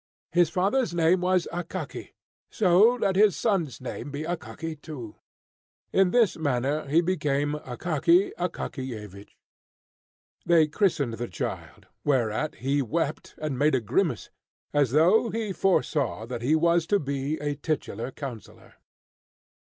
[0.31, 2.13] His father's name was Akaky,
[2.49, 5.17] so let his son's name be Akaky too."
[5.93, 9.37] In this manner he became Akaky Akakiyevich.
[10.43, 14.31] They christened the child, whereat he wept, and made a grimace,
[14.73, 18.77] as though he foresaw that he was to be a titular councillor.